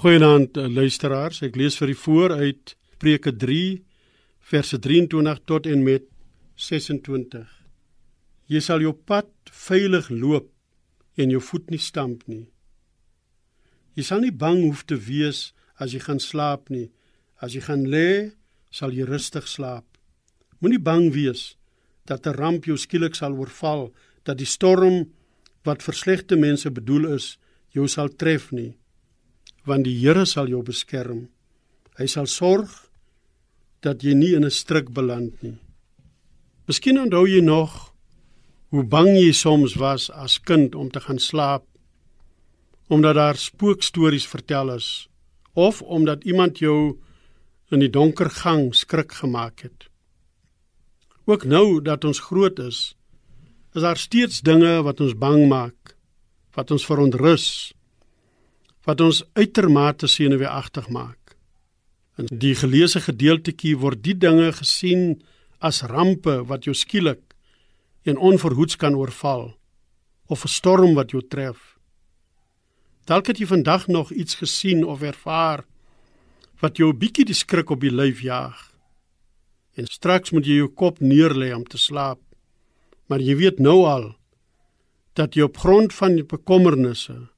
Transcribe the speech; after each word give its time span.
Goeienaand 0.00 0.56
eh, 0.56 0.64
luisteraars. 0.72 1.42
Ek 1.44 1.58
lees 1.60 1.74
vir 1.76 1.90
u 1.92 1.94
voor 2.02 2.32
uit 2.40 2.70
Spreuke 2.94 3.34
3 3.36 3.82
verse 4.48 4.78
23 4.80 5.42
tot 5.44 5.66
en 5.68 5.82
met 5.84 6.06
26. 6.56 7.50
Jy 8.48 8.62
sal 8.64 8.80
jou 8.80 8.94
pad 8.94 9.28
veilig 9.52 10.08
loop 10.08 10.48
en 11.20 11.36
jou 11.36 11.42
voet 11.50 11.68
nie 11.68 11.82
stamp 11.84 12.24
nie. 12.32 12.46
Jy 13.92 14.06
sal 14.08 14.24
nie 14.24 14.32
bang 14.32 14.62
hoef 14.62 14.86
te 14.88 14.96
wees 14.96 15.50
as 15.76 15.92
jy 15.92 16.00
gaan 16.06 16.24
slaap 16.30 16.72
nie. 16.72 16.88
As 17.36 17.52
jy 17.52 17.60
gaan 17.68 17.84
lê, 17.84 18.32
sal 18.72 18.96
jy 18.96 19.04
rustig 19.04 19.52
slaap. 19.52 19.84
Moenie 20.64 20.80
bang 20.80 21.10
wees 21.12 21.58
dat 22.08 22.24
'n 22.24 22.40
ramp 22.40 22.64
jou 22.64 22.80
skielik 22.80 23.14
sal 23.14 23.36
oorval, 23.36 23.92
dat 24.24 24.40
die 24.40 24.48
storm 24.48 25.12
wat 25.64 25.82
vir 25.82 25.94
slegte 25.94 26.40
mense 26.40 26.70
bedoel 26.70 27.20
is, 27.20 27.36
jou 27.68 27.84
sal 27.84 28.08
tref 28.08 28.48
nie 28.50 28.80
want 29.70 29.86
die 29.86 29.94
Here 30.02 30.26
sal 30.26 30.50
jou 30.50 30.62
beskerm. 30.66 31.28
Hy 31.98 32.06
sal 32.10 32.26
sorg 32.26 32.72
dat 33.84 34.02
jy 34.02 34.14
nie 34.14 34.34
in 34.34 34.44
'n 34.44 34.50
struik 34.50 34.90
beland 34.92 35.42
nie. 35.42 35.58
Miskien 36.66 36.98
onthou 36.98 37.26
jy 37.26 37.40
nog 37.40 37.94
hoe 38.70 38.84
bang 38.84 39.08
jy 39.16 39.32
soms 39.32 39.74
was 39.74 40.10
as 40.10 40.38
kind 40.38 40.74
om 40.74 40.90
te 40.90 41.00
gaan 41.00 41.18
slaap 41.18 41.64
omdat 42.90 43.14
daar 43.14 43.36
spookstories 43.36 44.26
vertel 44.26 44.74
is 44.74 45.08
of 45.54 45.82
omdat 45.82 46.24
iemand 46.24 46.58
jou 46.58 46.98
in 47.70 47.78
die 47.78 47.90
donker 47.90 48.30
gang 48.30 48.74
skrik 48.74 49.12
gemaak 49.12 49.62
het. 49.62 49.86
Ook 51.24 51.44
nou 51.44 51.82
dat 51.82 52.04
ons 52.04 52.18
groot 52.18 52.58
is, 52.58 52.96
is 53.74 53.82
daar 53.82 53.96
steeds 53.96 54.40
dinge 54.40 54.82
wat 54.82 55.00
ons 55.00 55.14
bang 55.14 55.48
maak, 55.48 55.96
wat 56.54 56.70
ons 56.70 56.86
verontrus 56.86 57.72
wat 58.84 59.00
ons 59.00 59.24
uitermate 59.32 60.06
senuweeagtig 60.06 60.88
maak. 60.88 61.36
In 62.18 62.28
die 62.30 62.54
geleesde 62.54 63.00
gedeeltetjie 63.00 63.76
word 63.78 64.02
die 64.04 64.16
dinge 64.16 64.52
gesien 64.52 65.22
as 65.58 65.82
rampe 65.82 66.40
wat 66.48 66.64
jou 66.64 66.74
skielik 66.74 67.22
en 68.08 68.16
onverhoeds 68.16 68.76
kan 68.76 68.96
oorval 68.96 69.56
of 70.26 70.44
'n 70.44 70.48
storm 70.48 70.94
wat 70.94 71.10
jou 71.10 71.22
tref. 71.28 71.76
Dalk 73.04 73.26
het 73.26 73.38
jy 73.38 73.46
vandag 73.46 73.86
nog 73.86 74.12
iets 74.12 74.34
gesien 74.34 74.84
of 74.84 75.02
ervaar 75.02 75.64
wat 76.60 76.76
jou 76.76 76.92
'n 76.92 76.98
bietjie 76.98 77.24
die 77.24 77.34
skrik 77.34 77.70
op 77.70 77.80
die 77.80 77.90
lyf 77.90 78.20
jaag. 78.20 78.72
En 79.74 79.86
straks 79.86 80.30
moet 80.30 80.46
jy 80.46 80.54
jou 80.54 80.68
kop 80.68 81.00
neerlê 81.00 81.54
om 81.54 81.64
te 81.64 81.78
slaap. 81.78 82.20
Maar 83.06 83.20
jy 83.20 83.36
weet 83.36 83.58
nou 83.58 83.84
al 83.86 84.16
dat 85.12 85.34
jy 85.34 85.42
op 85.42 85.56
grond 85.56 85.94
van 85.94 86.14
die 86.14 86.24
bekommernisse 86.24 87.29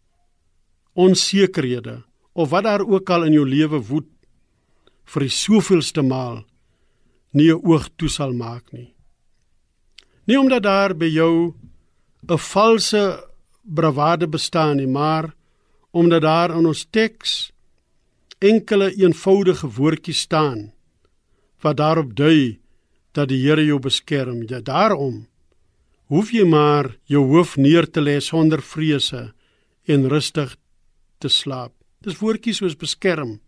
onsekerhede 0.94 2.02
of 2.32 2.50
wat 2.50 2.64
daar 2.64 2.84
ook 2.86 3.10
al 3.10 3.24
in 3.24 3.32
jou 3.32 3.46
lewe 3.48 3.80
woed 3.88 4.08
vir 5.04 5.26
die 5.26 5.34
soveelste 5.34 6.02
maal 6.02 6.44
nie 7.32 7.50
'n 7.52 7.60
oog 7.64 7.88
toe 7.96 8.08
sal 8.08 8.32
maak 8.32 8.72
nie. 8.72 8.94
Nie 10.26 10.38
omdat 10.38 10.62
daar 10.62 10.94
by 10.94 11.06
jou 11.06 11.54
'n 12.28 12.38
valse 12.38 13.24
bravade 13.62 14.26
bestaan 14.28 14.76
nie, 14.76 14.86
maar 14.86 15.34
omdat 15.90 16.22
daar 16.22 16.50
in 16.50 16.66
ons 16.66 16.86
teks 16.90 17.52
enkele 18.38 18.94
eenvoudige 18.94 19.68
woordjies 19.68 20.20
staan 20.20 20.72
wat 21.60 21.76
daarop 21.76 22.16
dui 22.16 22.58
dat 23.12 23.28
die 23.28 23.42
Here 23.46 23.64
jou 23.64 23.78
beskerm. 23.78 24.42
Ja, 24.48 24.60
daarom 24.60 25.26
hoef 26.06 26.32
jy 26.32 26.44
maar 26.44 26.96
jou 27.04 27.22
hoof 27.26 27.56
neer 27.56 27.86
te 27.90 28.00
lê 28.00 28.20
sonder 28.20 28.62
vrese 28.62 29.32
en 29.86 30.08
rustig 30.08 30.56
te 31.22 31.30
slaap. 31.30 31.72
Dis 32.02 32.18
woordjies 32.18 32.58
soos 32.62 32.74
beskerm. 32.78 33.38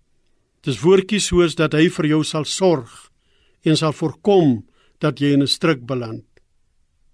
Dis 0.64 0.78
woordjies 0.80 1.26
soos 1.30 1.56
dat 1.58 1.74
hy 1.74 1.88
vir 1.92 2.10
jou 2.12 2.22
sal 2.24 2.46
sorg 2.48 2.92
en 3.66 3.76
sal 3.80 3.92
voorkom 3.96 4.62
dat 5.02 5.20
jy 5.20 5.34
in 5.34 5.42
'n 5.42 5.50
struik 5.50 5.82
beland. 5.86 6.24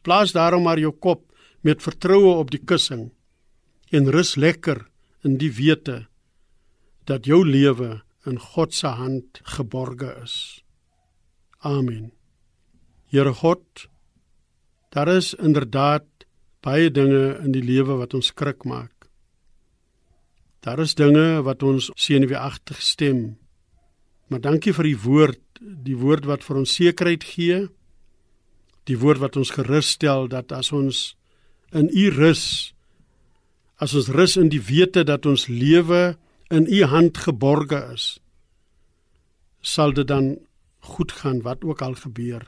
Plaas 0.02 0.32
daarom 0.32 0.62
maar 0.62 0.78
jou 0.78 0.92
kop 0.92 1.32
met 1.62 1.82
vertroue 1.82 2.38
op 2.38 2.50
die 2.50 2.64
kussing 2.64 3.10
en 3.90 4.10
rus 4.10 4.36
lekker 4.36 4.86
in 5.24 5.36
die 5.38 5.50
wete 5.52 6.06
dat 7.04 7.26
jou 7.26 7.44
lewe 7.44 8.02
in 8.26 8.38
God 8.38 8.74
se 8.74 8.86
hand 8.86 9.40
geborge 9.42 10.14
is. 10.22 10.62
Amen. 11.60 12.12
Here 13.06 13.32
God, 13.34 13.88
daar 14.88 15.08
is 15.08 15.34
inderdaad 15.34 16.06
baie 16.60 16.90
dinge 16.90 17.40
in 17.44 17.52
die 17.52 17.64
lewe 17.64 17.96
wat 18.00 18.14
ons 18.14 18.30
skrik 18.32 18.64
maak. 18.64 18.99
Daar 20.60 20.78
is 20.78 20.94
dinge 20.94 21.40
wat 21.42 21.62
ons 21.62 21.88
senuweeagtig 21.96 22.82
stem. 22.82 23.38
Maar 24.28 24.40
dankie 24.44 24.74
vir 24.76 24.90
die 24.90 24.98
woord, 25.00 25.40
die 25.60 25.96
woord 25.96 26.26
wat 26.28 26.44
vir 26.44 26.60
ons 26.60 26.74
sekerheid 26.76 27.24
gee. 27.24 27.62
Die 28.84 28.98
woord 29.00 29.22
wat 29.22 29.38
ons 29.40 29.54
gerus 29.56 29.94
stel 29.96 30.28
dat 30.28 30.52
as 30.52 30.68
ons 30.76 31.14
in 31.72 31.88
U 31.88 32.10
rus, 32.12 32.74
as 33.80 33.94
ons 33.96 34.10
rus 34.12 34.36
in 34.36 34.50
die 34.52 34.60
wete 34.60 35.06
dat 35.08 35.24
ons 35.26 35.48
lewe 35.48 36.18
in 36.52 36.68
U 36.68 36.84
hand 36.92 37.16
geborge 37.24 37.80
is, 37.94 38.06
sal 39.62 39.96
dit 39.96 40.08
dan 40.08 40.34
goed 40.80 41.12
gaan 41.12 41.40
wat 41.46 41.64
ook 41.64 41.80
al 41.82 41.96
gebeur. 41.96 42.44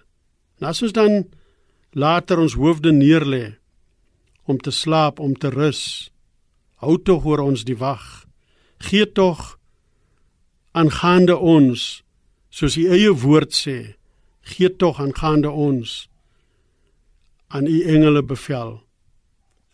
En 0.61 0.69
as 0.69 0.83
ons 0.85 0.93
dan 0.93 1.25
later 1.93 2.41
ons 2.41 2.57
hoofde 2.61 2.93
neerlê 2.93 3.57
om 4.45 4.59
te 4.59 4.71
slaap, 4.71 5.21
om 5.21 5.33
te 5.39 5.49
rus, 5.49 6.12
hou 6.83 6.99
tog 6.99 7.27
oor 7.27 7.43
ons 7.45 7.65
die 7.65 7.79
wag. 7.79 8.25
Gee 8.83 9.07
tog 9.07 9.57
aangaande 10.75 11.37
ons, 11.37 12.03
soos 12.51 12.77
u 12.81 12.89
eie 12.91 13.13
woord 13.25 13.55
sê, 13.55 13.95
gee 14.55 14.71
tog 14.71 15.01
aangaande 15.01 15.51
ons 15.51 16.09
aan 17.53 17.69
u 17.69 17.83
engele 17.85 18.23
bevel 18.25 18.81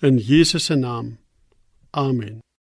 in 0.02 0.18
Jesus 0.18 0.64
se 0.64 0.74
naam. 0.74 1.16
Amen. 1.90 2.47